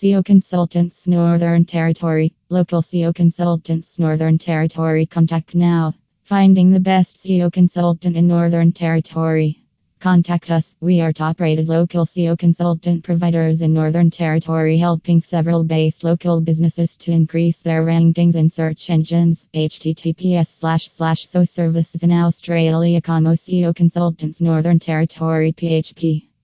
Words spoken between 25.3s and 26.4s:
PHP